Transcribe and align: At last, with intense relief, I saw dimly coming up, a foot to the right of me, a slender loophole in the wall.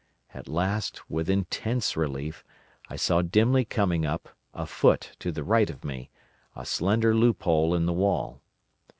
At 0.33 0.47
last, 0.47 1.07
with 1.11 1.29
intense 1.29 1.95
relief, 1.95 2.43
I 2.89 2.95
saw 2.95 3.21
dimly 3.21 3.63
coming 3.65 4.03
up, 4.03 4.29
a 4.51 4.65
foot 4.65 5.15
to 5.19 5.31
the 5.31 5.43
right 5.43 5.69
of 5.69 5.85
me, 5.85 6.09
a 6.55 6.65
slender 6.65 7.13
loophole 7.13 7.75
in 7.75 7.85
the 7.85 7.93
wall. 7.93 8.41